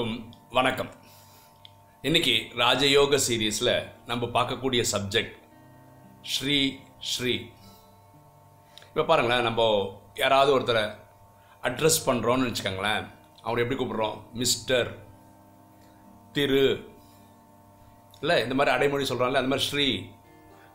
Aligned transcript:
அனைவருக்கும் 0.00 0.34
வணக்கம். 0.56 0.90
இன்னைக்கு 2.02 2.34
ராஜயோக 2.60 3.18
சீரீஸில் 3.24 3.70
நம்ம 4.06 4.26
பார்க்கக்கூடிய 4.36 4.82
சப்ஜெக்ட் 4.92 5.34
ஸ்ரீ 6.32 6.56
ஸ்ரீ. 7.10 7.34
இப்போ 8.86 9.04
பாருங்களேன் 9.10 9.46
நம்ம 9.48 9.66
யாராவது 10.22 10.50
ஒருத்தரை 10.56 10.84
அட்ரஸ் 11.62 12.00
பண்ணுறோன்னு 12.06 12.48
வச்சுக்கோங்களேன் 12.48 13.04
அவரை 13.42 13.62
எப்படி 13.64 13.78
கூப்பிட்றோம்? 13.80 14.16
மிஸ்டர் 14.42 14.90
திரு. 16.32 16.64
இல்லை 18.20 18.38
இந்த 18.46 18.54
மாதிரி 18.54 18.74
அடைமொழி 18.76 19.10
சொல்கிறாங்கல்ல 19.12 19.42
அந்த 19.44 19.54
மாதிரி 19.54 19.68
ஸ்ரீ. 19.70 19.88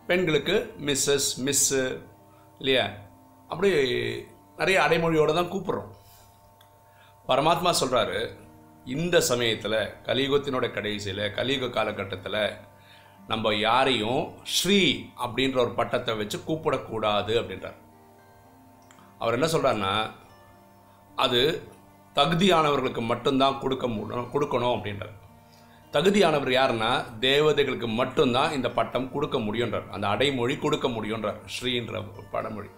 பெண்களுக்கு 0.07 0.57
மிஸ்ஸஸ் 0.89 1.29
மிஸ்ஸு 1.47 1.83
இல்லையா? 2.61 2.87
அப்படி 3.47 3.71
நிறைய 4.61 4.79
அடைமொழியோடு 4.87 5.39
தான் 5.41 5.53
கூப்பிட்றோம். 5.53 5.91
பரமாத்மா 7.29 7.73
சொல்கிறாரு 7.83 8.19
இந்த 8.93 9.15
சமயத்தில் 9.29 9.79
கலியுகத்தினோட 10.07 10.65
கடைசியில் 10.73 11.23
கலியுக 11.37 11.69
காலகட்டத்தில் 11.77 12.41
நம்ம 13.31 13.53
யாரையும் 13.67 14.21
ஸ்ரீ 14.55 14.79
அப்படின்ற 15.23 15.57
ஒரு 15.63 15.71
பட்டத்தை 15.79 16.13
வச்சு 16.17 16.37
கூப்பிடக்கூடாது 16.47 17.33
அப்படின்றார். 17.41 17.77
அவர் 19.19 19.37
என்ன 19.37 19.47
சொல்கிறாருன்னா 19.53 19.93
அது 21.25 21.41
தகுதியானவர்களுக்கு 22.15 23.01
மட்டும்தான் 23.11 23.59
கொடுக்க 23.63 23.85
முடியும் 23.87 24.29
கொடுக்கணும் 24.33 24.75
அப்படின்றார். 24.75 25.15
தகுதியானவர் 25.93 26.53
யாருன்னா 26.57 26.91
தேவதைகளுக்கு 27.19 27.89
மட்டும்தான் 28.01 28.53
இந்த 28.57 28.69
பட்டம் 28.69 29.11
கொடுக்க 29.11 29.37
முடியுன்றார் 29.39 29.89
அந்த 29.95 30.05
அடைமொழி 30.07 30.55
கொடுக்க 30.65 30.87
முடியுன்றார் 30.87 31.39
ஸ்ரீன்ற 31.55 32.03
படமொழி. 32.35 32.69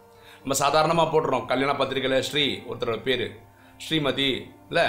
நம்ம 0.42 0.58
சாதாரணமாக 0.64 1.09
போட்டுறோம் 1.14 1.47
கல்யாண 1.52 1.71
பத்திரிக்கையில் 1.81 2.25
ஸ்ரீ 2.30 2.45
ஒருத்தரோட 2.69 2.99
பேர் 3.08 3.27
ஸ்ரீமதி 3.86 4.30
இல்லை 4.69 4.88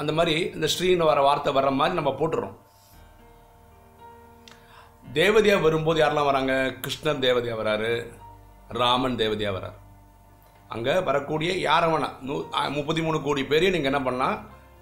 அந்த 0.00 0.12
மாதிரி 0.16 0.34
இந்த 0.56 0.66
ஸ்ரீன்னு 0.74 1.10
வர 1.10 1.20
வார்த்தை 1.26 1.52
வர்ற 1.58 1.70
மாதிரி 1.80 1.98
நம்ம 1.98 2.12
போட்டுறோம். 2.20 2.56
தேவதையாக 5.18 5.64
வரும்போது 5.66 5.98
யாரெல்லாம் 6.02 6.30
வராங்க? 6.30 6.54
கிருஷ்ணன் 6.84 7.22
தேவதையாக 7.26 7.60
வராரு 7.62 7.92
ராமன் 8.80 9.18
தேவதையாக 9.22 9.56
வரார். 9.58 9.78
அங்கே 10.74 10.94
வரக்கூடிய 11.08 11.50
யாரை 11.68 11.86
வேணா 11.92 12.08
நூ 12.28 12.34
முப்பத்தி 12.76 13.02
மூணு 13.06 13.18
கோடி 13.26 13.42
பேரையும் 13.52 13.74
நீங்கள் 13.76 13.92
என்ன 13.92 14.02
பண்ணலாம்? 14.06 14.36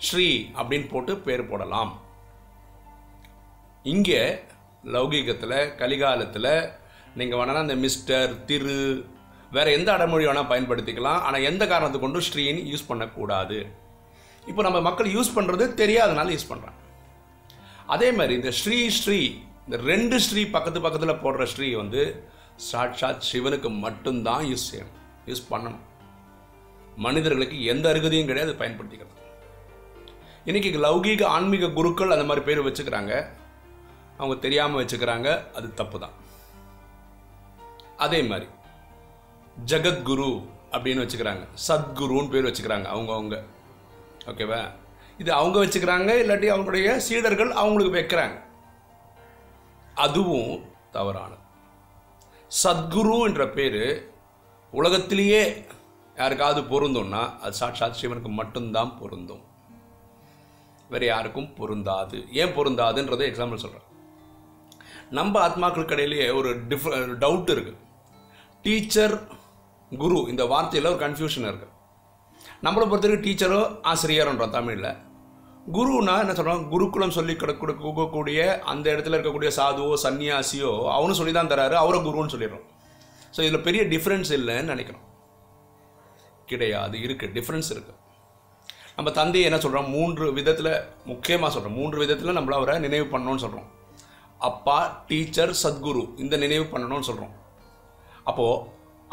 ஸ்ரீ 0.06 0.27
அப்படின்னு 0.59 0.87
போட்டு 0.92 1.12
பேர் 1.27 1.50
போடலாம். 1.50 1.92
இங்கே 3.94 4.22
லௌகீகத்தில் 4.94 5.59
கலிகாலத்தில் 5.81 6.53
நீங்கள் 7.19 7.39
வேணால் 7.41 7.64
இந்த 7.67 7.77
மிஸ்டர் 7.84 8.33
திரு 8.48 8.78
வேற 9.56 9.67
எந்த 9.78 9.89
அடைமொழி 9.97 10.25
வேணால் 10.28 10.50
பயன்படுத்திக்கலாம். 10.53 11.20
ஆனால் 11.27 11.47
எந்த 11.50 11.62
காரணத்தை 11.72 12.00
கொண்டும் 12.00 12.28
ஸ்ரீன்னு 12.28 12.70
யூஸ் 12.72 12.89
பண்ணக்கூடாது. 12.91 13.59
இப்போ 14.51 14.63
நம்ம 14.67 14.79
மக்கள் 14.89 15.09
யூஸ் 15.17 15.35
பண்ணுறது 15.37 15.65
தெரியாதனால 15.83 16.33
யூஸ் 16.35 16.51
பண்ணுறாங்க 16.53 16.81
அதே 17.95 18.09
மாதிரி 18.19 18.35
இந்த 18.41 18.51
ஸ்ரீ 18.61 18.79
ஸ்ரீ 19.01 19.21
இந்த 19.67 19.77
ரெண்டு 19.91 20.17
ஸ்ரீ 20.27 20.43
பக்கத்து 20.57 20.81
பக்கத்தில் 20.85 21.21
போடுற 21.25 21.45
ஸ்ரீ 21.53 21.69
வந்து 21.83 22.03
சாட்சாத் 22.71 23.27
சிவனுக்கு 23.31 23.69
மட்டும்தான் 23.85 24.45
யூஸ் 24.51 24.67
செய்யணும். 24.71 24.99
யூஸ் 25.31 25.43
பண்ணணும். 25.53 25.83
மனிதர்களுக்கு 27.07 27.57
எந்த 27.73 27.87
அருகதையும் 27.93 28.31
கிடையாது 28.31 28.53
பயன்படுத்திக்கிறது. 28.61 29.15
இன்றைக்கி 30.49 30.71
லௌகீக 30.85 31.23
ஆன்மீக 31.37 31.71
குருக்கள் 31.79 32.15
அந்த 32.15 32.27
மாதிரி 32.29 32.45
பேர் 32.49 32.67
வச்சுக்கிறாங்க. 32.67 33.13
அவங்க 34.21 34.37
தெரியாமல் 34.45 34.81
வச்சுக்கிறாங்க 34.83 35.29
அது 35.59 35.69
தப்பு 35.81 35.99
தான் 36.05 36.15
அதே 38.05 38.21
மாதிரி 38.31 38.47
ஜகத்குரு 39.71 40.31
அப்படின்னு 40.75 41.05
வச்சுக்கிறாங்க. 41.05 41.45
சத்குருன்னு 41.67 42.33
பேர் 42.35 42.49
வச்சுக்கிறாங்க 42.49 42.89
அவங்கவுங்க. 42.95 43.37
ஓகேவா 44.26 44.60
இது 45.19 45.32
அவங்க 45.32 45.64
வச்சுக்கிறாங்க 45.64 46.10
இல்லாட்டி 46.22 46.48
அவங்களுடைய 46.54 46.97
சீடர்கள் 46.97 47.50
அவங்களுக்கு 47.50 47.94
வைக்கிறாங்க. 47.98 48.37
அதுவும் 49.94 50.64
தவறானது. 50.91 51.44
சத்குரு 52.64 53.26
என்ற 53.26 53.48
பேர் 53.48 54.10
உலகத்திலேயே 54.70 55.64
யாருக்காவது 56.16 56.60
பொருந்தும்னா 56.62 57.22
அது 57.38 57.53
சாட்சாத் 57.53 57.97
சிவனுக்கு 58.03 58.28
மட்டும்தான் 58.28 58.98
பொருந்தும். 58.98 59.44
வேறு 60.91 61.06
யாருக்கும் 61.06 61.54
பொருந்தாது. 61.54 62.19
ஏன் 62.32 62.56
பொருந்தாதுன்றதை 62.56 63.25
எக்ஸாம்பிள் 63.31 63.64
சொல்கிறேன் 63.64 63.84
நம்ம 65.10 65.48
ஆத்மாக்களுக்கு 65.48 65.97
இடையிலேயே 65.97 66.37
ஒரு 66.37 66.50
டிஃப் 66.69 66.88
டவுட் 67.22 67.50
இருக்குது 67.54 67.81
டீச்சர் 68.62 69.16
குரு 69.98 70.19
இந்த 70.28 70.44
வார்த்தையில் 70.44 70.94
ஒரு 70.94 71.00
கன்ஃபியூஷன் 71.04 71.48
இருக்குது 71.48 71.75
நம்மளை 72.66 72.84
பொறுத்தவரைக்கும் 72.91 73.27
டீச்சரோ 73.27 73.59
ஆசிரியரோன்றோம் 73.91 74.54
தமிழில். 74.54 74.93
குருனா 75.75 76.15
என்ன 76.22 76.32
சொல்கிறோம் 76.38 76.62
குருகுலம் 76.72 77.15
சொல்லி 77.16 77.34
கொடுக்கக்கூடிய 77.41 78.38
அந்த 78.72 78.87
இடத்துல 78.94 79.16
இருக்கக்கூடிய 79.16 79.50
சாதுவோ 79.59 79.94
சன்னியாசியோ 80.04 80.72
அவனும் 80.94 81.19
சொல்லி 81.19 81.32
தான் 81.37 81.50
தராரு 81.53 81.76
அவரை 81.82 81.99
குருன்னு 82.06 82.34
சொல்லிடுறோம். 82.34 82.65
ஸோ 83.34 83.41
இதில் 83.47 83.65
பெரிய 83.69 83.82
டிஃப்ரென்ஸ் 83.93 84.31
இல்லைன்னு 84.38 84.72
நினைக்கிறோம். 84.75 85.05
கிடையாது 86.50 86.97
இருக்குது 87.06 87.34
டிஃப்ரென்ஸ் 87.38 87.71
இருக்குது 87.75 88.03
நம்ம 88.99 89.09
தந்தையை 89.21 89.47
என்ன 89.49 89.59
சொல்கிறோம் 89.65 89.88
மூன்று 89.97 90.26
விதத்தில் 90.38 90.72
முக்கியமாக 91.10 91.50
சொல்கிறோம் 91.55 91.76
மூன்று 91.81 91.99
விதத்தில் 92.03 92.37
நம்மள 92.38 92.55
அவரை 92.60 92.76
நினைவு 92.87 93.06
பண்ணணும்னு 93.15 93.44
சொல்கிறோம் 93.44 93.69
அப்பா 94.49 94.78
டீச்சர் 95.10 95.53
சத்குரு 95.65 96.05
இந்த 96.25 96.34
நினைவு 96.44 96.66
பண்ணணும்னு 96.72 97.09
சொல்கிறோம் 97.10 97.34
அப்போது 98.31 98.62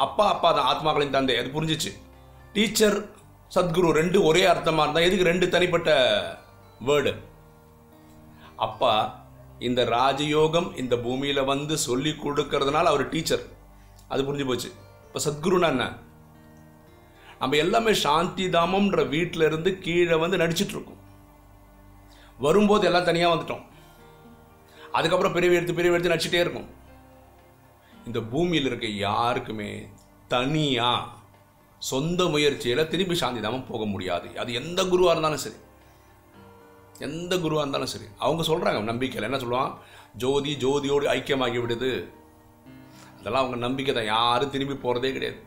அப்பா 0.06 0.25
அப்பா 0.36 0.50
தான் 0.58 0.69
ஆத்மாக்களின் 0.72 1.18
தந்தை. 1.18 1.36
அது 1.42 1.50
புரிஞ்சிச்சு. 1.58 1.92
டீச்சர் 2.56 2.97
சத்குரு 3.56 3.90
ரெண்டு 3.91 4.24
ஒரே 4.24 4.44
அர்த்தமாக 4.46 4.84
இருந்தால் 4.84 5.06
எதுக்கு 5.08 5.30
ரெண்டு 5.30 5.50
தனிப்பட்ட 5.50 5.90
வேர்டு 6.86 7.12
அப்பா 8.56 8.94
இந்த 9.59 9.81
ராஜயோகம் 9.86 10.78
இந்த 10.78 10.97
பூமியில் 10.97 11.44
வந்து 11.44 11.78
சொல்லி 11.78 12.12
கொடுக்கறதுனால 12.12 12.92
அவர் 12.94 13.09
டீச்சர் 13.09 13.44
அது 14.08 14.22
புரிஞ்சு 14.24 14.46
போச்சு. 14.46 14.72
இப்போ 15.06 15.19
சத்குருனா 15.25 15.68
என்ன? 15.68 15.86
நம்ம 17.40 17.56
எல்லாமே 17.56 17.94
சாந்தி 17.94 18.46
தாமம்ன்ற 18.47 19.08
வீட்டில் 19.08 19.42
இருந்து 19.42 19.80
கீழே 19.80 20.16
வந்து 20.16 20.38
நடிச்சிட்டு 20.38 20.75
இருக்கோம். 20.75 21.02
வரும்போது 22.40 22.86
எல்லாம் 22.86 23.09
தனியாக 23.09 23.34
வந்துட்டோம். 23.36 23.63
அதுக்கப்புறம் 24.92 25.34
பிரிவு 25.34 25.56
எடுத்து 25.56 25.74
பிரிவு 25.74 25.94
எடுத்து 25.94 26.13
நடிச்சிட்டே 26.13 26.40
இருக்கும். 26.46 26.69
இந்த 28.06 28.19
பூமியில் 28.19 28.66
இருக்க 28.66 28.88
யாருக்குமே 28.88 29.88
தனியாக 30.28 31.22
சொந்த 31.90 32.24
முயற்சியில் 32.26 32.88
திரும்பி 32.88 33.16
சாந்தி 33.16 33.42
தாமம் 33.42 33.68
போக 33.68 33.86
முடியாது. 33.86 34.28
அது 34.38 34.54
எந்த 34.54 34.84
குருவாக 34.84 35.14
இருந்தாலும் 35.14 35.44
சரி. 35.46 35.56
எந்த 37.00 37.34
குருவாக 37.38 37.64
இருந்தாலும் 37.64 37.94
சரி. 37.94 38.08
அவங்க 38.18 38.44
சொல்கிறாங்க 38.44 38.82
நம்பிக்கையில். 38.82 39.28
என்ன 39.30 39.40
சொல்லுவான்? 39.44 39.72
ஜோதி 40.18 40.52
ஜோதியோடு 40.54 41.06
ஐக்கியமாகி 41.16 41.60
விடுது. 41.64 41.92
அதெல்லாம் 43.20 43.44
அவங்க 43.44 43.58
நம்பிக்கை 43.58 43.96
தான். 43.96 44.12
யாரும் 44.16 44.50
திரும்பி 44.50 44.76
போகிறதே 44.76 45.12
கிடையாது. 45.12 45.40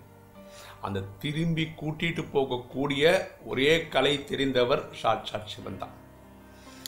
அந்த 0.81 1.05
திரும்பி 1.19 1.65
கூட்டிட்டு 1.81 2.23
போகக்கூடிய 2.33 3.05
ஒரே 3.45 3.71
கலை 3.89 4.25
தெரிந்தவர் 4.31 4.83
சாட்சாட் 5.03 5.51
சிவன் 5.55 5.79
தான். 5.79 5.95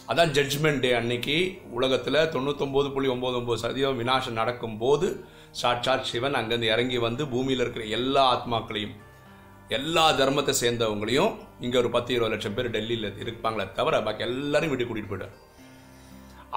அதான் 0.08 0.32
ஜட்ஜ்மெண்ட் 0.36 0.80
டே 0.80 0.90
அன்னைக்கு 0.92 1.36
உலகத்தில் 1.70 2.14
தொண்ணூத்தொம்பது 2.14 2.88
புள்ளி 2.92 3.08
ஒம்பது 3.08 3.36
ஒம்பது 3.40 3.54
சதவீதம் 3.54 4.00
வினாசம் 4.00 4.38
நடக்கும்போது 4.40 5.26
சாட்சாட் 5.62 6.08
சிவன் 6.12 6.34
அங்கேருந்து 6.34 6.72
இறங்கி 6.72 6.98
வந்து 6.98 7.28
பூமியில் 7.28 7.60
இருக்கிற 7.60 7.84
எல்லா 7.84 8.22
ஆத்மாக்களையும் 8.34 8.96
எல்லா 9.76 10.04
தர்மத்தை 10.18 10.52
சேர்ந்தவங்களையும் 10.60 11.32
இங்கே 11.64 11.76
ஒரு 11.80 11.88
பத்து 11.96 12.10
இருபது 12.14 12.32
லட்சம் 12.32 12.54
பேர் 12.56 12.68
டெல்லியில் 12.76 13.08
இருப்பாங்களே 13.22 13.66
தவிர 13.78 14.00
பாக்கி 14.06 14.24
எல்லாரும் 14.28 14.70
வீட்டுக்கு 14.70 14.90
கூட்டிகிட்டு 14.90 15.12
போயிட்டார். 15.12 15.34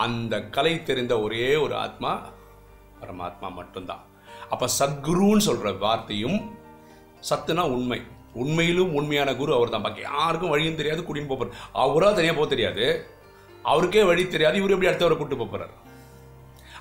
அந்த 0.05 0.33
கலை 0.55 0.73
தெரிந்த 0.89 1.13
ஒரே 1.25 1.43
ஒரு 1.65 1.75
ஆத்மா 1.85 2.11
பரமாத்மா 3.01 3.49
மட்டும்தான். 3.59 4.03
அப்போ 4.53 4.67
சத்குருன்னு 4.79 5.47
சொல்கிற 5.49 5.71
வார்த்தையும் 5.83 6.39
சத்துனா 7.29 7.63
உண்மை. 7.75 7.99
உண்மையிலும் 8.41 8.93
உண்மையான 8.99 9.29
குரு 9.39 9.51
அவர் 9.59 9.75
தான் 9.75 9.85
பாக்கி 9.85 10.01
யாருக்கும் 10.09 10.53
வழியும் 10.53 10.79
தெரியாது 10.81 11.01
கூட்டின்னு 11.07 11.31
போகிறார் 11.31 11.57
அவராக 11.83 12.11
தனியாக 12.17 12.37
போக 12.37 12.49
தெரியாது. 12.53 12.85
அவருக்கே 13.71 14.03
வழி 14.09 14.23
தெரியாது. 14.35 14.59
இவர் 14.61 14.75
எப்படி 14.75 14.89
அடுத்தவரை 14.91 15.17
கூட்டு 15.17 15.37
போகிறார் 15.41 15.73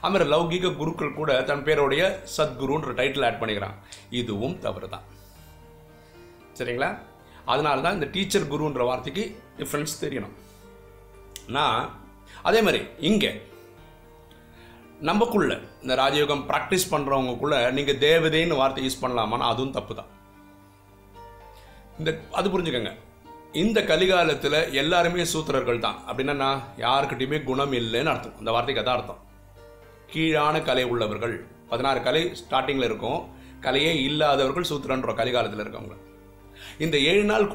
அதுமாதிரி 0.02 0.26
லௌகிக 0.34 0.76
குருக்கள் 0.81 1.19
கூட 1.20 1.31
தன் 1.49 1.64
பேருடைய 1.66 2.02
சத்குருன்ற 2.37 2.93
டைட்டில் 3.00 3.26
ஆட் 3.28 3.40
பண்ணிக்கிறான் 3.40 3.78
இதுவும் 4.20 4.55
தவறு 4.66 4.88
தான் 4.94 5.06
சரிங்களா? 6.60 6.90
அதனால 7.52 7.82
தான் 7.84 7.96
இந்த 7.98 8.08
டீச்சர் 8.14 8.50
குருன்ற 8.52 8.82
வார்த்தைக்கு 8.90 9.24
டிஃப்ரென்ஸ் 9.60 10.00
தெரியணும். 10.04 10.34
நான் 11.56 11.82
அதே 12.48 12.60
மாதிரி 12.66 12.80
இங்கே 13.08 13.30
நமக்குள்ள 15.08 15.52
இந்த 15.82 15.92
ராஜயோகம் 16.00 16.42
ப்ராக்டிஸ் 16.50 16.90
பண்ணுறவங்கக்குள்ள 16.94 17.56
நீங்கள் 17.76 18.00
தேவதைன்னு 18.06 18.58
வார்த்தை 18.60 18.82
யூஸ் 18.86 19.02
பண்ணலாமான்னா 19.04 19.46
அதுவும் 19.52 19.76
தப்பு 19.76 19.94
தான் 20.00 20.10
இந்த 22.00 22.10
அது 22.38 22.48
புரிஞ்சுக்கோங்க. 22.52 22.92
இந்த 23.62 23.78
கலிகாலத்தில் 23.90 24.58
எல்லாருமே 24.80 25.24
சூத்திரர்கள் 25.32 25.82
தான். 25.86 25.98
அப்படின்னா 26.08 26.50
யாருக்கிட்டையுமே 26.84 27.38
குணம் 27.48 27.74
இல்லைன்னு 27.80 28.12
அர்த்தம். 28.12 28.36
அந்த 28.40 28.50
வார்த்தைக்கு 28.54 28.82
அதான் 28.82 28.98
அர்த்தம். 28.98 29.20
கீழான 30.12 30.62
கலை 30.68 30.84
உள்ளவர்கள். 30.92 31.34
பதினாறு 31.72 32.00
கலை 32.06 32.22
ஸ்டார்டிங்கில் 32.40 32.88
இருக்கும். 32.90 33.20
கலையே 33.66 33.92
இல்லாதவர்கள் 34.08 34.68
சூத்திரன்ற 34.70 35.14
கலிகாலத்தில் 35.20 35.64
இருக்கவங்க. 35.64 35.96
இந்த 36.85 36.97
ஏழு 37.11 37.25
நாள் 37.31 37.47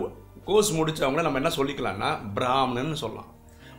கோர்ஸ் 0.48 0.72
முடித்தவங்கள 0.78 1.24
நம்ம 1.26 1.40
என்ன 1.42 1.52
சொல்லிக்கலாம்னா 1.60 2.10
பிராமணன் 2.38 3.02
சொல்லலாம். 3.04 3.30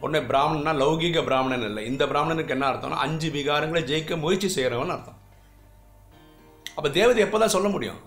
உடனே 0.03 0.21
பிராமணன்னா 0.31 0.73
லௌகீக 0.81 1.21
பிராமணன் 1.29 1.67
இல்லை. 1.69 1.83
இந்த 1.91 2.03
பிராமணனுக்கு 2.11 2.55
என்ன 2.57 2.65
அர்த்தம்னா 2.71 3.05
அஞ்சு 3.05 3.29
விகாரங்களை 3.37 3.83
ஜெயிக்க 3.91 4.19
முயற்சி 4.25 4.49
செய்கிறவன் 4.57 4.95
அர்த்தம். 4.95 5.21
அப்போ 6.77 6.89
தேவதை 6.97 7.21
எப்போ 7.27 7.39
தான் 7.43 7.55
சொல்ல 7.57 7.69
முடியும்? 7.75 8.01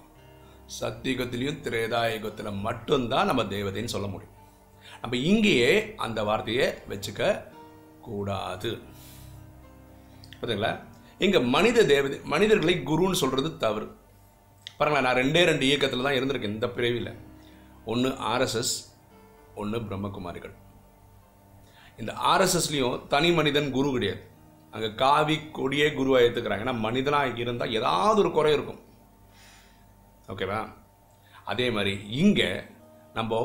சத்தியுகத்திலையும் 0.80 1.62
திரேதாயுகத்தில் 1.66 2.60
மட்டும்தான் 2.66 3.30
நம்ம 3.30 3.46
தேவதைன்னு 3.56 3.94
சொல்ல 3.96 4.10
முடியும். 4.14 4.36
நம்ம 5.04 5.16
இங்கேயே 5.30 5.72
அந்த 6.06 6.20
வார்த்தையை 6.30 6.68
வச்சுக்க 6.92 7.32
கூடாது. 8.08 8.72
பார்த்தீங்களா 10.40 10.74
இங்கே 11.26 11.40
மனித 11.56 11.80
தேவதை 11.94 12.20
மனிதர்களை 12.34 12.76
குருன்னு 12.90 13.22
சொல்கிறது 13.24 13.50
தவறு. 13.66 13.88
பாருங்களேன் 14.78 15.08
நான் 15.08 15.20
ரெண்டே 15.22 15.42
ரெண்டு 15.50 15.66
இயக்கத்தில் 15.70 16.06
தான் 16.08 16.18
இருந்திருக்கேன் 16.20 16.56
இந்த 16.58 16.68
பிரிவில் 16.78 17.12
ஒன்று 17.92 18.10
ஆர்எஸ்எஸ் 18.32 18.74
ஒன்று 19.62 19.78
பிரம்மகுமாரிகள். 19.88 20.56
இந்த 22.02 22.12
ஆர்எஸ்எஸ்லேயும் 22.32 23.00
தனி 23.14 23.30
மனிதன் 23.38 23.70
குரு 23.78 23.90
கிடையாது. 23.96 24.22
அங்கே 24.74 24.90
காவி 25.02 25.36
கொடியே 25.58 25.88
குருவாக 25.98 26.26
ஏற்றுக்கிறாங்க 26.26 26.66
ஏன்னா 26.66 26.76
மனிதனாக 26.86 27.42
இருந்தால் 27.44 27.76
ஏதாவது 27.80 28.20
ஒரு 28.24 28.32
குறை 28.38 28.52
இருக்கும். 28.58 28.82
ஓகேவா 30.34 30.60
அதே 31.52 31.68
மாதிரி 31.76 31.94
இங்கே 32.22 32.50
நம்ம 33.18 33.40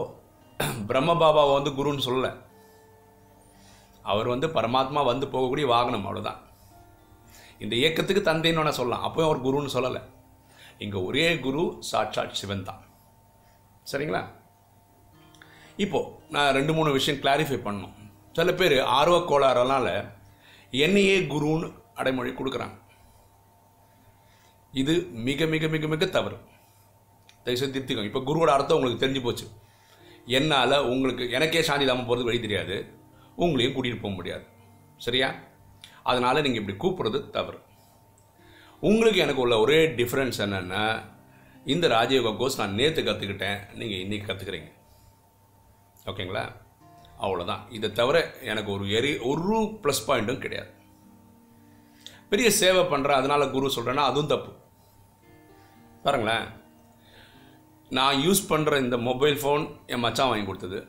பிரம்ம 0.88 1.12
பாபாவை 1.22 1.52
வந்து 1.58 1.70
குருன்னு 1.78 2.06
சொல்லலை. 2.06 2.32
அவர் 4.12 4.32
வந்து 4.32 4.46
பரமாத்மா 4.56 5.02
வந்து 5.10 5.26
போகக்கூடிய 5.34 5.66
வாகனம் 5.74 6.06
அவ்வளோதான் 6.06 6.40
இந்த 7.64 7.74
இயக்கத்துக்கு 7.82 8.22
தந்தைன்னு 8.30 8.60
வேணா 8.60 8.72
சொல்லலாம். 8.78 9.04
அப்போயும் 9.06 9.28
அவர் 9.28 9.44
குருன்னு 9.46 9.76
சொல்லலை. 9.76 10.02
இங்கே 10.84 10.98
ஒரே 11.08 11.26
குரு 11.46 11.62
சாட்சாத் 11.90 12.38
சிவன் 12.40 12.66
தான். 12.68 12.83
சரிங்களா? 13.92 14.22
இப்போ 15.76 15.98
நான் 16.30 16.54
ரெண்டு 16.54 16.72
மூணு 16.72 16.92
விஷயம் 16.92 17.20
கிளாரிஃபை 17.20 17.58
பண்ணணும். 17.66 17.94
சில 18.32 18.52
பேர் 18.52 18.80
ஆர்வ 18.80 19.16
கோளாறுனால 19.18 19.88
என்னையே 20.70 21.16
குருன்னு 21.20 21.66
அடைமொழி 21.94 22.30
கொடுக்குறாங்க. 22.30 22.76
இது 24.72 24.94
மிக 25.28 25.46
மிக 25.46 25.68
மிக 25.68 25.86
மிக 25.86 26.06
தவறு. 26.06 26.36
தயவுசெய்து 27.44 27.74
திருத்திக்கோங்க. 27.74 28.10
இப்போ 28.10 28.22
குருவோட 28.28 28.50
அர்த்தம் 28.56 28.76
உங்களுக்கு 28.76 29.06
தெரிஞ்சு 29.06 29.22
போச்சு. 29.22 29.46
என்னால் 30.26 30.76
உங்களுக்கு 30.92 31.30
எனக்கே 31.30 31.62
சாந்தி 31.62 31.84
இல்லாமல் 31.84 32.06
போகிறது 32.06 32.28
வழி 32.30 32.40
தெரியாது. 32.40 32.76
உங்களையும் 33.38 33.74
கூட்டிகிட்டு 33.76 34.04
போக 34.04 34.14
முடியாது. 34.14 34.44
சரியா? 34.96 35.34
அதனால் 36.02 36.42
நீங்கள் 36.42 36.62
இப்படி 36.62 36.76
கூப்பிட்றது 36.84 37.30
தவறு. 37.30 37.58
உங்களுக்கு 38.80 39.20
எனக்கு 39.20 39.40
உள்ள 39.40 39.58
ஒரே 39.58 39.88
டிஃப்ரென்ஸ் 39.88 40.38
என்னென்னா 40.38 40.82
இந்த 41.72 41.86
ராஜயோகா 41.88 42.30
கோர்ஸ் 42.36 42.58
நான் 42.60 42.78
நேற்று 42.78 43.02
கற்றுக்கிட்டேன் 43.02 43.60
நீங்கள் 43.80 44.00
இன்றைக்கி 44.04 44.24
கற்றுக்குறீங்க 44.26 44.70
ஓகேங்களா? 46.10 46.42
அவ்வளோதான் 47.24 47.62
இதை 47.76 47.88
தவிர 47.92 48.16
எனக்கு 48.50 48.70
ஒரு 48.72 48.84
எரி 48.98 49.12
ஒரு 49.30 49.58
ப்ளஸ் 49.82 50.02
பாயிண்ட்டும் 50.08 50.42
கிடையாது. 50.42 50.70
பெரிய 52.30 52.48
சேவை 52.58 52.82
பண்ணுறேன் 52.92 53.20
அதனால் 53.20 53.52
குரு 53.54 53.70
சொல்கிறேன்னா 53.76 54.04
அதுவும் 54.10 54.32
தப்பு. 54.32 54.50
பாருங்களேன். 56.04 56.46
நான் 57.90 58.20
யூஸ் 58.26 58.42
பண்ணுற 58.52 58.78
இந்த 58.84 58.96
மொபைல் 59.08 59.38
ஃபோன் 59.42 59.64
என் 59.92 60.04
மச்சான் 60.04 60.30
வாங்கி 60.32 60.46
கொடுத்தது. 60.46 60.80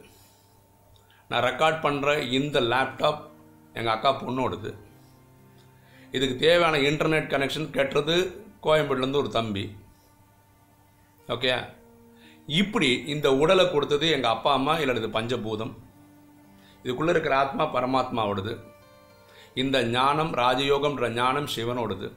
நான் 1.29 1.45
ரெக்கார்ட் 1.49 1.79
பண்ணுற 1.85 2.17
இந்த 2.39 2.59
லேப்டாப் 2.73 3.21
எங்கள் 3.77 3.93
அக்கா 3.95 4.11
பொண்ணோடது 4.23 4.71
இதுக்கு 6.11 6.35
தேவையான 6.45 6.75
இன்டர்நெட் 6.89 7.31
கனெக்ஷன் 7.33 7.73
கட்டுறது 7.79 8.17
கோயம்பேடுலேருந்து 8.67 9.23
ஒரு 9.23 9.31
தம்பி. 9.39 9.65
ஓகே 11.33 11.51
இப்படி 12.59 12.89
இந்த 13.13 13.27
உடலை 13.41 13.63
கொடுத்தது 13.71 14.05
எங்கள் 14.15 14.33
அப்பா 14.35 14.51
அம்மா 14.57 14.73
இல்லை 14.81 14.95
இது 15.01 15.07
பஞ்சபூதம். 15.17 15.73
இதுக்குள்ளே 16.83 17.13
இருக்கிற 17.13 17.35
ஆத்மா 17.43 17.63
பரமாத்மாவோடது. 17.75 18.53
இந்த 19.63 19.77
ஞானம் 19.95 20.33
ராஜயோகம்ன்ற 20.43 21.05
ஞானம் 21.19 21.49
சிவனோடது. 21.55 22.07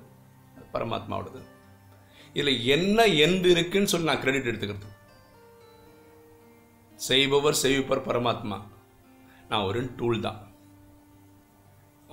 பரமாத்மாவோடது. 0.74 1.40
இதில் 2.38 2.64
என்ன 2.74 3.06
எந்த 3.26 3.44
இருக்குன்னு 3.54 3.92
சொல்லி 3.92 4.10
நான் 4.10 4.22
கிரெடிட் 4.24 4.50
எடுத்துக்கிறது. 4.50 4.94
செய்பவர் 7.08 7.60
செய்விப்பர் 7.64 8.06
பரமாத்மா. 8.08 8.58
நான் 9.50 9.66
ஒரு 9.68 9.80
டூல் 9.98 10.24
தான். 10.26 10.40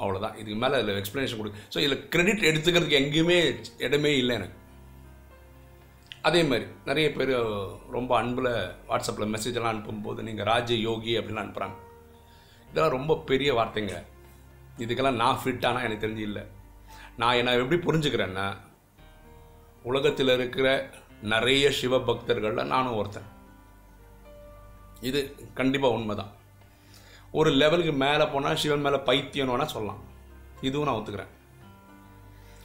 அவ்வளோதான் 0.01 0.37
இதுக்கு 0.39 0.59
மேலே 0.61 0.75
அதில் 0.79 0.99
எக்ஸ்ப்ளனேஷன் 1.01 1.39
கொடுக்கு 1.39 1.63
ஸோ 1.73 1.77
இதில் 1.83 2.07
கிரெடிட் 2.13 2.47
எடுத்துக்கிறதுக்கு 2.49 3.01
எங்கேயுமே 3.03 3.37
இடமே 3.87 4.13
இல்லை 4.21 4.33
எனக்கு. 4.39 4.57
அதே 6.27 6.41
மாதிரி 6.43 6.65
நிறைய 6.85 7.07
பேர் 7.17 7.33
ரொம்ப 7.95 8.11
அன்பில் 8.17 8.51
வாட்ஸ்அப்பில் 8.89 9.31
மெசேஜ் 9.33 9.57
எல்லாம் 9.59 9.73
அனுப்பும்போது 9.73 10.21
நீங்கள் 10.27 10.45
ராஜ 10.45 10.73
யோகி 10.73 11.11
அப்படின்லாம் 11.17 11.45
அனுப்புகிறாங்க 11.45 11.77
இதெல்லாம் 12.69 12.95
ரொம்ப 12.97 13.13
பெரிய 13.29 13.49
வார்த்தைங்க. 13.53 13.95
இதுக்கெல்லாம் 14.77 15.19
நான் 15.21 15.39
ஃபிட்டானா 15.43 15.81
எனக்கு 15.87 16.07
தெரிஞ்சு 16.07 16.25
இல்லை. 16.29 16.43
நான் 17.17 17.37
என்ன 17.39 17.53
எப்படி 17.53 17.77
புரிஞ்சுக்கிறேன்னா 17.85 18.47
உலகத்தில் 19.83 20.31
இருக்கிற 20.37 20.67
நிறைய 21.33 21.65
சிவ 21.71 21.97
பக்தர்களில் 22.07 22.71
நானும் 22.73 22.97
ஒருத்தன். 23.01 23.29
இது 25.09 25.21
கண்டிப்பாக 25.53 25.97
உண்மைதான். 25.97 26.33
ஒரு 27.31 27.49
லெவலுக்கு 27.61 27.93
மேலே 28.03 28.25
போனால் 28.33 28.61
சிவன் 28.63 28.85
மேலே 28.87 28.95
பைத்தியம்னு 29.09 29.53
வேணால் 29.53 29.73
சொல்லலாம். 29.75 30.01
இதுவும் 30.61 30.87
நான் 30.87 30.99
ஒத்துக்கிறேன். 30.99 31.33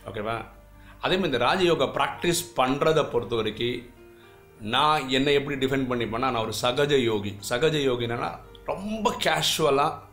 ஓகேவா 0.09 0.37
அதே 1.05 1.15
மாதிரி 1.17 1.31
இந்த 1.33 1.41
ராஜயோகா 1.47 1.87
ப்ராக்டிஸ் 1.99 2.43
பண்ணுறதை 2.59 3.03
பொறுத்த 3.13 3.35
வரைக்கும் 3.41 3.79
நான் 4.75 5.05
என்னை 5.17 5.33
எப்படி 5.39 5.57
டிஃபைன் 5.63 5.91
பண்ணிப்பேன்னா 5.91 6.29
நான் 6.35 6.45
ஒரு 6.47 6.55
சகஜ 6.63 6.95
யோகி. 7.11 7.33
சகஜ 7.51 7.77
யோகினா 7.89 8.31
ரொம்ப 8.71 9.13
கேஷுவலாக 9.25 10.09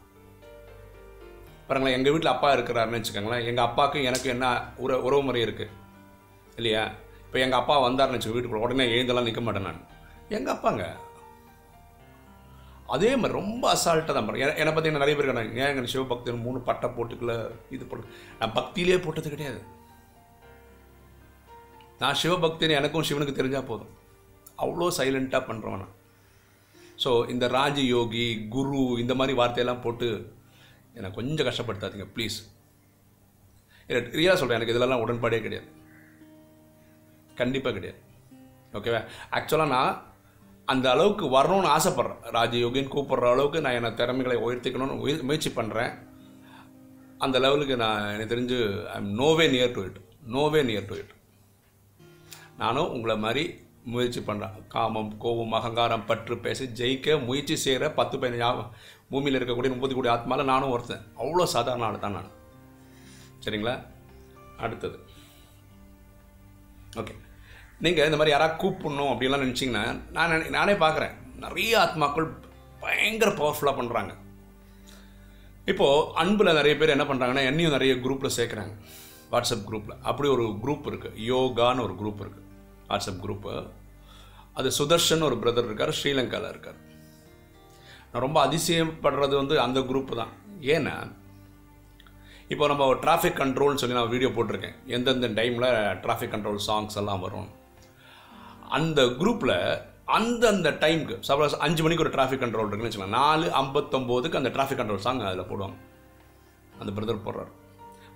பாருங்களேன் 1.68 1.98
எங்கள் 1.98 2.14
வீட்டில் 2.14 2.34
அப்பா 2.34 2.50
இருக்கிறாருன்னு 2.56 3.00
வச்சுக்கோங்களேன் 3.00 3.48
எங்கள் 3.50 3.66
அப்பாவுக்கும் 3.68 4.08
எனக்கு 4.10 4.28
என்ன 4.36 4.46
உற 4.84 5.00
உறவு 5.08 5.24
முறை 5.28 5.42
இருக்குது 5.46 5.74
இல்லையா? 6.60 6.84
இப்போ 7.26 7.38
எங்கள் 7.46 7.60
அப்பா 7.62 7.76
வந்தார்னு 7.86 8.16
வச்சுக்கோ 8.16 8.36
வீட்டுக்குள்ள 8.36 8.66
உடனே 8.68 8.86
எழுந்தெல்லாம் 8.94 9.28
நிற்க 9.30 9.42
மாட்டேன் 9.42 9.68
நான். 9.70 9.82
எங்கள் 10.38 10.54
அப்பாங்க? 10.56 10.84
அதே 12.96 13.10
மாதிரி 13.16 13.38
ரொம்ப 13.40 13.64
அசால்ட்டாக 13.74 14.14
தான் 14.18 14.28
பண்ணுறேன் 14.28 14.60
என்னை 14.62 14.72
பார்த்தீங்கன்னா 14.74 15.04
நிறைய 15.04 15.16
பேர் 15.18 15.28
இருக்காங்க 15.28 15.62
ஏன் 15.64 15.72
எங்கள் 15.74 15.92
சிவபக்தன் 15.94 16.46
மூணு 16.46 16.60
பட்டை 16.70 16.90
போட்டுக்கல 16.98 17.34
இது 17.76 17.84
போட்டு 17.90 18.14
நான் 18.40 18.56
பக்தியிலே 18.60 19.00
போட்டது 19.06 19.34
கிடையாது. 19.36 19.60
நான் 22.00 22.16
சிவபக்தின்னு 22.24 22.70
எனக்கும் 22.70 23.04
சிவனுக்கு 23.04 23.38
தெரிஞ்சால் 23.40 23.66
போதும். 23.66 23.94
அவ்வளோ 24.58 24.92
சைலண்ட்டாக 24.98 25.48
பண்ணுறவன் 25.50 25.84
நான் 25.84 25.96
ஸோ 27.04 27.30
இந்த 27.30 27.48
ராஜயோகி 27.48 28.48
குரு 28.48 28.78
இந்த 29.00 29.16
மாதிரி 29.16 29.38
வார்த்தையெல்லாம் 29.38 29.82
போட்டு 29.82 30.08
என்னை 30.94 31.12
கொஞ்சம் 31.12 31.48
கஷ்டப்படுத்தாதீங்க 31.48 32.08
ப்ளீஸ் 32.16 32.38
ரியலாக 33.90 34.34
சொல்கிறேன் 34.34 34.60
எனக்கு 34.60 34.74
இதெல்லாம் 34.74 35.08
உடன்பாடே 35.08 35.42
கிடையாது. 35.42 35.68
கண்டிப்பாக 37.36 37.76
கிடையாது. 37.76 38.00
ஓகேவா 38.74 39.02
ஆக்சுவலாக 39.32 39.68
நான் 39.68 40.16
அந்த 40.66 40.92
அளவுக்கு 40.92 41.26
வரணும்னு 41.26 41.72
ஆசைப்பட்றேன். 41.76 42.22
ராஜயோகின்னு 42.32 42.94
கூப்பிட்ற 42.96 43.32
அளவுக்கு 43.32 43.62
நான் 43.62 43.74
என்னை 43.74 43.94
திறமைகளை 43.94 44.38
உயர்த்திக்கணும்னு 44.38 45.00
உய- 45.06 45.22
முயற்சி 45.22 45.50
பண்ணுறேன் 45.50 45.94
அந்த 47.18 47.40
லெவலுக்கு 47.40 47.76
நான் 47.76 48.14
எனக்கு 48.14 48.36
தெரிஞ்சு 48.36 48.58
I 48.88 48.96
am 48.96 49.20
no way 49.20 49.46
near 49.50 49.72
to 49.72 49.84
it 49.84 50.00
no way 50.32 50.62
near 50.64 50.86
to 50.86 50.96
it 50.96 51.14
நானும் 52.58 52.92
உங்களை 52.92 53.18
மாதிரி 53.18 53.60
முயற்சி 53.84 54.20
பண்ணுறேன் 54.20 54.68
காமம் 54.68 55.18
கோபம் 55.18 55.52
அகங்காரம் 55.52 56.06
பற்று 56.06 56.38
பேசி 56.38 56.66
ஜெயிக்க 56.66 57.26
முயற்சி 57.26 57.56
செய்கிற 57.56 57.92
பத்து 57.92 58.18
பதினஞ்சு 58.18 58.70
பூமியில் 59.10 59.44
இருக்கக்கூடிய 59.44 59.68
முப்பத்தி 59.68 59.96
கூடிய 59.96 60.14
ஆத்மாவில் 60.14 60.44
நானும் 60.44 60.70
ஒருத்தன். 60.70 61.06
அவ்வளோ 61.18 61.44
சாதாரண 61.44 61.86
ஆள் 61.86 62.00
தான் 62.00 62.12
நான். 62.12 62.32
சரிங்களா? 63.46 63.86
அடுத்தது. 64.58 65.00
ஓகே. 66.98 67.16
நீங்கள் 67.80 68.06
இந்த 68.06 68.18
மாதிரி 68.18 68.38
யாராவது 68.38 68.70
கூப்பிடணும் 68.70 69.04
அப்படின்லாம் 69.04 69.46
நினச்சிங்கன்னா 69.46 70.12
நான் 70.12 70.32
நினை- 70.32 70.50
நானே 70.50 70.74
பார்க்குறேன் 70.74 71.14
நிறைய 71.36 71.80
ஆத்மாக்கள் 71.80 72.28
பயங்கர 72.80 73.32
பவர்ஃபுல்லாக 73.32 73.82
பண்ணுறாங்க 73.82 74.14
இப்போது 75.66 76.16
அன்பில் 76.16 76.54
நிறைய 76.54 76.78
பேர் 76.78 76.90
என்ன 76.90 77.04
பண்ணுறாங்கன்னா 77.04 77.46
என்னையும் 77.46 77.72
நிறைய 77.72 77.94
குரூப்பில் 77.94 78.30
சேர்க்குறாங்க. 78.38 78.78
வாட்ஸ்அப் 79.32 79.64
குரூப்பில் 79.72 80.02
அப்படி 80.02 80.30
ஒரு 80.30 80.44
குரூப் 80.44 80.88
இருக்குது 80.88 81.20
யோகான்னு 81.28 81.82
ஒரு 81.82 81.94
குரூப் 81.94 82.22
இருக்குது 82.22 82.46
வாட்ஸ்அப் 82.90 83.24
குரூப்பு 83.26 83.54
அது 84.60 84.70
சுதர்ஷன் 84.80 85.26
ஒரு 85.28 85.36
பிரதர் 85.42 85.68
இருக்கார் 85.70 85.94
ஸ்ரீலங்காவில் 86.00 86.52
இருக்கார். 86.54 86.80
நான் 88.12 88.24
ரொம்ப 88.26 88.40
அதிசயப்படுறது 88.48 89.36
வந்து 89.42 89.56
அந்த 89.66 89.80
குரூப்பு 89.90 90.14
தான். 90.22 90.34
ஏன்னா 90.76 90.96
இப்போ 92.54 92.66
நம்ம 92.72 92.86
டிராஃபிக் 93.04 93.40
கண்ட்ரோல்னு 93.42 93.82
சொல்லி 93.82 93.96
நான் 93.96 94.14
வீடியோ 94.14 94.30
போட்டிருக்கேன். 94.36 94.76
எந்தெந்த 94.96 95.30
டைமில் 95.40 95.68
டிராஃபிக் 96.04 96.34
கண்ட்ரோல் 96.34 96.60
சாங்ஸ் 96.68 96.98
எல்லாம் 97.02 97.24
வரும். 97.26 97.50
அந்த 98.78 99.02
குரூப்பில் 99.22 99.58
அந்தந்த 100.18 100.70
டைமுக்கு 100.84 101.16
சப்போஸ் 101.28 101.56
அஞ்சு 101.66 101.82
மணிக்கு 101.84 102.04
ஒரு 102.04 102.14
டிராஃபிக் 102.14 102.44
கண்ட்ரோல் 102.44 102.68
இருக்குன்னு 102.68 102.90
வச்சுக்கலாம் 102.90 103.18
நாலு 103.22 103.48
ஐம்பத்தொம்போதுக்கு 103.62 104.40
அந்த 104.42 104.52
டிராஃபிக் 104.56 104.80
கண்ட்ரோல் 104.82 105.06
சாங் 105.06 105.20
அதில் 105.32 105.50
போடுவாங்க. 105.50 105.78
அந்த 106.80 106.92
பிரதர் 106.98 107.26
போடுறாரு. 107.26 107.52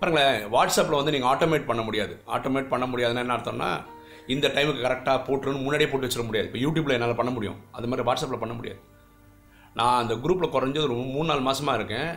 பாருங்களேன் 0.00 0.38
வாட்ஸ்அப்பில் 0.54 1.00
வந்து 1.00 1.14
நீங்கள் 1.14 1.32
ஆட்டோமேட் 1.32 1.68
பண்ண 1.70 1.82
முடியாது. 1.88 2.14
ஆட்டோமேட் 2.36 2.72
பண்ண 2.72 2.86
முடியாதுன்னா 2.92 3.24
என்ன 3.24 3.36
அர்த்தம்னா 3.36 3.70
இந்த 4.26 4.48
டைமுக்கு 4.48 4.86
கரெக்டாக 4.86 5.18
போட்டுருன்னு 5.26 5.62
முன்னாடியே 5.62 5.90
போட்டு 5.90 6.06
வச்சிட 6.06 6.24
முடியாது. 6.26 6.48
இப்போ 6.48 6.60
யூடியூப்பில் 6.64 6.96
என்னால் 6.96 7.20
பண்ண 7.20 7.32
முடியும். 7.36 7.60
அது 7.72 7.88
மாதிரி 7.88 8.08
வாட்ஸ்அப்பில் 8.08 8.42
பண்ண 8.42 8.54
முடியாது. 8.54 8.80
நான் 9.78 10.00
அந்த 10.02 10.14
குரூப்பில் 10.14 10.54
குறைஞ்சது 10.54 10.86
ஒரு 10.88 10.96
மூணு 11.14 11.28
நாலு 11.30 11.42
மாதமாக 11.48 11.78
இருக்கேன். 11.80 12.10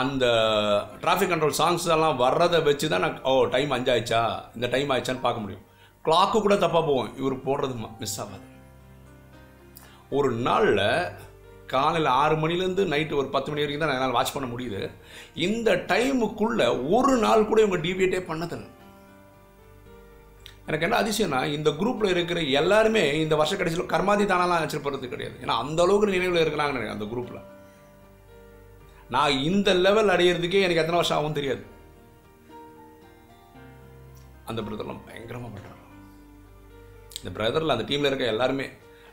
அந்த 0.00 0.26
டிராஃபிக் 1.02 1.32
கண்ட்ரோல் 1.32 1.58
சாங்ஸ் 1.58 1.86
எல்லாம் 1.96 2.16
வர்றதை 2.16 2.60
வச்சு 2.68 2.88
தான் 2.88 3.04
நான் 3.04 3.22
ஓ 3.22 3.44
டைம் 3.54 3.70
அஞ்சாயிடுச்சா? 3.70 4.22
இந்த 4.54 4.66
டைம் 4.74 4.90
ஆயிடுச்சான்னு 4.90 5.26
பார்க்க 5.26 5.44
முடியும். 5.44 5.64
கிளாக்கு 6.04 6.40
கூட 6.40 6.54
தப்பாக 6.54 6.84
போவோம் 6.88 7.12
இவர் 7.20 7.44
போடுறது 7.46 7.76
மிஸ் 8.02 8.18
ஆகாது. 8.24 8.44
ஒரு 10.18 10.30
நாளில் 10.48 10.84
காலையில் 11.66 12.10
ஆறு 12.22 12.34
மணிலேருந்து 12.42 12.84
நைட்டு 12.92 13.14
ஒரு 13.20 13.28
பத்து 13.28 13.50
மணி 13.50 13.62
வரைக்கும் 13.62 13.84
தான் 13.86 13.96
என்னால் 13.96 14.16
வாட்ச் 14.16 14.34
பண்ண 14.34 14.48
முடியுது. 14.52 14.82
இந்த 15.34 15.70
டைமுக்குள்ளே 15.92 16.66
ஒரு 16.96 17.16
நாள் 17.24 17.48
கூட 17.48 17.60
இவங்க 17.64 17.80
டிவியேட்டே 17.86 18.20
பண்ணதில்லை. 18.30 18.70
எனக்கு 20.68 20.86
என்ன 20.86 20.96
அதிசயம்னா 21.02 21.40
இந்த 21.56 21.70
குரூப்பில் 21.80 22.12
இருக்கிற 22.14 22.38
எல்லாருமே 22.60 23.02
இந்த 23.24 23.34
வருஷ 23.40 23.56
கடைசியில் 23.56 23.92
கர்மாதி 23.92 24.24
தானெல்லாம் 24.30 24.84
போகிறது 24.86 25.12
கிடையாது. 25.12 25.36
ஏன்னா 25.44 25.54
அந்த 25.62 25.80
அளவுக்கு 25.84 26.14
நினைவில் 26.16 26.42
இருக்கிறாங்கன்னு 26.44 26.78
நினைக்கிறேன் 26.78 26.98
அந்த 26.98 27.08
குரூப்பில் 27.12 27.44
நான் 29.14 29.40
இந்த 29.48 29.68
லெவல் 29.86 30.12
அடையிறதுக்கே 30.14 30.62
எனக்கு 30.66 30.82
எத்தனை 30.82 31.00
வருஷம் 31.00 31.18
ஆகும் 31.18 31.36
தெரியாது. 31.38 31.62
அந்த 34.50 34.60
பிரதர்லாம் 34.62 35.04
பயங்கரமாக 35.06 35.50
பண்ணுறாங்க 35.54 35.84
இந்த 37.20 37.30
பிரதரில் 37.36 37.74
அந்த 37.74 37.86
டீமில் 37.90 38.08
இருக்க 38.10 38.26
எல்லாருமே 38.32 38.66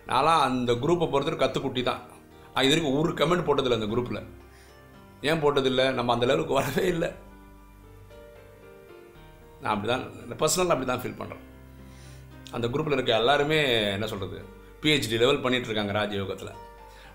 நான்லாம் 0.10 0.42
அந்த 0.48 0.72
குரூப்பை 0.84 1.08
பொறுத்தவரை 1.12 1.38
கற்றுக்குட்டி 1.44 1.84
தான் 1.90 2.02
நான் 2.54 2.66
இது 2.66 2.74
வரைக்கும் 2.74 2.98
ஒரு 3.00 3.12
கமெண்ட் 3.20 3.48
போட்டதில்லை 3.48 3.78
அந்த 3.80 3.90
குரூப்பில் 3.94 4.22
ஏன் 5.30 5.42
போட்டதில்லை? 5.44 5.86
நம்ம 5.98 6.14
அந்த 6.14 6.26
லெவலுக்கு 6.30 6.60
வரவே 6.60 6.86
இல்லை. 6.96 7.10
நான் 9.64 9.74
அப்படி 9.74 9.90
தான் 9.94 10.04
பர்சனலாக 10.42 10.76
அப்படி 10.76 10.90
தான் 10.92 11.02
ஃபீல் 11.04 11.20
பண்ணுறேன் 11.22 11.44
அந்த 12.56 12.66
குரூப்பில் 12.74 12.98
இருக்க 12.98 13.12
எல்லாருமே 13.22 13.60
என்ன 13.96 14.08
சொல்கிறது 14.14 14.40
பிஹெச்டி 14.82 15.18
லெவல் 15.22 15.44
பண்ணிகிட்ருக்காங்க 15.44 15.94
இருக்காங்க 15.94 15.94
ராஜயோகத்தில். 16.00 16.58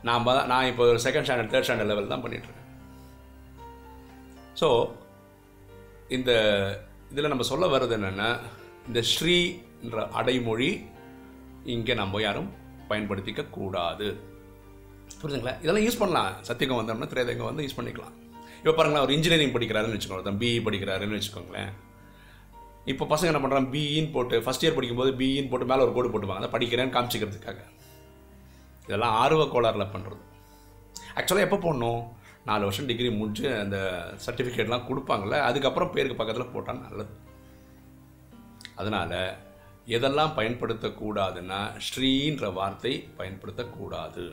நான் 0.07 0.26
தான் 0.26 0.49
நான் 0.52 0.69
இப்போ 0.71 0.83
ஒரு 0.93 1.00
second 1.07 1.26
standard 1.26 1.52
third 1.52 1.67
standard 1.67 1.90
level 1.93 2.12
தான் 2.12 2.23
பண்ணிட்டு 2.25 2.49
இருக்கேன். 2.49 2.67
ஸோ 4.61 4.69
இந்த 6.17 6.31
இதில் 7.12 7.33
நம்ம 7.33 7.45
சொல்ல 7.50 7.67
வர்றது 7.75 7.95
என்னென்னா 7.99 8.28
இந்த 8.88 9.00
ஸ்ரீன்ற 9.12 10.07
அடைமொழி 10.21 10.71
இங்கே 11.75 11.95
நம்ம 12.02 12.21
யாரும் 12.26 12.49
பயன்படுத்திக்க 12.90 13.43
கூடாது. 13.59 14.09
புரிஞ்சுங்களா 15.21 15.55
இதெல்லாம் 15.62 15.85
யூஸ் 15.87 16.00
பண்ணலாம். 16.02 16.33
சத்தியகம் 16.49 16.81
வந்தோம்னா 16.81 17.11
திரேதகம் 17.12 17.50
வந்து 17.50 17.64
யூஸ் 17.67 17.78
பண்ணிக்கலாம். 17.78 18.14
இப்போ 18.61 18.73
பாருங்களேன் 18.78 19.05
ஒரு 19.07 19.14
இன்ஜினியரிங் 19.17 19.55
படிக்கிறாருன்னு 19.57 19.97
வச்சுக்கோங்க. 19.97 20.33
பிஇ 20.43 20.57
படிக்கிறாருன்னு 20.69 21.19
வச்சுக்கோங்களேன். 21.19 21.71
இப்போ 22.92 23.04
பசங்க 23.11 23.30
என்ன 23.30 23.40
பண்ணுறாங்க 23.42 23.68
பிஇன்னு 23.75 24.12
போட்டு 24.16 24.37
ஃபஸ்ட் 24.45 24.64
இயர் 24.64 24.76
படிக்கும்போது 24.76 25.11
பிஇன்னு 25.21 25.50
போட்டு 25.52 25.71
மேலே 25.71 25.85
ஒரு 25.87 25.92
கோடு 25.97 26.12
போட்டுவாங்க 26.12 26.42
அதை 26.42 26.50
படிக்கிறேன்னு 26.54 26.95
காமிச்சிக்கிறதுக்காக. 26.97 27.61
இதெல்லாம் 28.87 29.16
ஆர்வ 29.23 29.45
கோளாறில் 29.54 29.92
பண்ணுறது 29.95 30.23
ஆக்சுவலாக 31.18 31.47
எப்போ 31.47 31.59
போடணும்? 31.64 32.02
நாலு 32.49 32.62
வருஷம் 32.66 32.88
டிகிரி 32.90 33.11
முடிச்சு 33.21 33.45
அந்த 33.62 33.76
சர்டிஃபிகேட்லாம் 34.26 34.87
கொடுப்பாங்கள்ல 34.88 35.38
அதுக்கப்புறம் 35.49 35.92
பேருக்கு 35.95 36.21
பக்கத்தில் 36.21 36.52
போட்டால் 36.54 36.83
நல்லது. 36.87 37.12
அதனால் 38.80 39.18
எதெல்லாம் 39.97 40.33
பயன்படுத்தக்கூடாதுன்னா 40.38 41.61
ஸ்ரீன்ற 41.88 42.52
வார்த்தை 42.59 42.92
பயன்படுத்தக்கூடாது. 43.18 44.25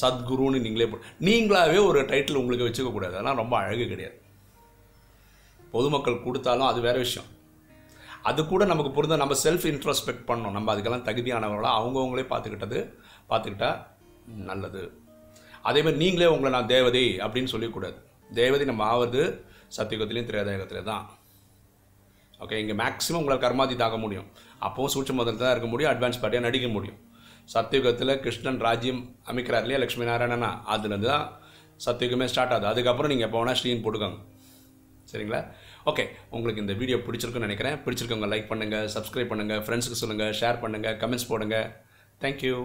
சத்குருன்னு 0.00 0.64
நீங்களே 0.64 0.88
போ 0.92 0.98
நீங்களாவே 1.28 1.78
ஒரு 1.90 2.00
டைட்டில் 2.10 2.40
உங்களுக்கு 2.42 2.66
வச்சுக்க 2.68 2.90
கூடாது 2.92 3.14
அதெல்லாம் 3.16 3.40
ரொம்ப 3.42 3.54
அழகு 3.62 3.86
கிடையாது. 3.92 4.18
பொதுமக்கள் 5.74 6.24
கொடுத்தாலும் 6.24 6.70
அது 6.70 6.80
வேற 6.88 6.96
விஷயம். 7.06 7.28
அது 8.30 8.40
கூட 8.50 8.62
நமக்கு 8.72 8.90
புரிந்த 8.96 9.16
நம்ம 9.22 9.36
செல்ஃப் 9.44 9.66
இன்ட்ரோஸ்பெக்ட் 9.72 10.26
பண்ணணும். 10.28 10.56
நம்ம 10.56 10.68
அதுக்கெல்லாம் 10.72 11.06
தகுதியானவர்களாக 11.08 11.78
அவங்கவுங்களே 11.78 12.24
பார்த்துக்கிட்டது 12.32 12.80
பார்த்துக்கிட்டா 13.30 13.70
நல்லது. 14.50 14.82
அதே 15.68 15.80
மாதிரி 15.84 16.00
நீங்களே 16.04 16.28
உங்களை 16.34 16.50
நான் 16.56 16.70
தேவதை 16.74 17.04
அப்படின்னு 17.24 17.52
சொல்லிக்கூடாது. 17.54 17.98
தேவதை 18.40 18.66
நம்ம 18.70 18.84
ஆவது 18.92 19.22
சத்தியுகத்திலையும் 19.76 20.30
திரேதாயகத்திலே 20.30 20.82
தான் 20.92 21.04
ஓகே 22.44 22.56
இங்கே 22.62 22.74
மேக்ஸிமம் 22.82 23.20
உங்களால் 23.20 23.42
கர்மாதி 23.44 23.74
தாக்க 23.82 23.96
முடியும். 24.04 24.28
அப்போவும் 24.66 24.92
சூட்ச 24.94 25.12
முதல்ல 25.18 25.40
தான் 25.42 25.52
இருக்க 25.54 25.68
முடியும் 25.72 25.90
அட்வான்ஸ் 25.92 26.18
பார்ட்டியாக 26.22 26.46
நடிக்க 26.46 26.68
முடியும். 26.76 26.98
சத்தியுகத்தில் 27.52 28.12
கிருஷ்ணன் 28.24 28.58
ராஜ்யம் 28.66 29.00
அமைக்கிறார் 29.30 29.64
இல்லையா 29.64 29.80
லக்ஷ்மி 29.82 30.04
நாராயணனா? 30.10 30.50
அதுலேருந்து 30.74 31.08
தான் 31.12 31.26
சத்தியுகமே 31.86 32.26
ஸ்டார்ட் 32.32 32.54
ஆகுது. 32.54 32.68
அதுக்கப்புறம் 32.72 33.12
நீங்கள் 33.12 33.28
எப்போ 33.28 33.38
வேணால் 33.40 33.58
ஸ்ரீன் 33.60 33.82
போட்டுக்கோங்க. 33.84 34.18
சரிங்களா? 35.10 35.40
ஓகே 35.90 36.04
உங்களுக்கு 36.36 36.62
இந்த 36.64 36.74
வீடியோ 36.80 36.96
பிடிச்சிருக்குன்னு 37.06 37.48
நினைக்கிறேன். 37.48 37.76
பிடிச்சிருக்கவங்க 37.84 38.28
லைக் 38.32 38.50
பண்ணுங்கள் 38.50 38.88
சப்ஸ்கிரைப் 38.94 39.30
பண்ணுங்கள் 39.32 39.62
ஃப்ரெண்ட்ஸுக்கு 39.66 40.00
சொல்லுங்கள் 40.02 40.34
ஷேர் 40.40 40.62
பண்ணுங்கள் 40.64 40.96
கமெண்ட்ஸ் 41.02 41.30
போடுங்கள் 41.30 41.68
தேங்க்யூ 42.20 42.56